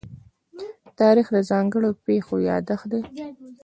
[0.99, 3.01] تاریخ د ځانګړو پېښو يادښت دی.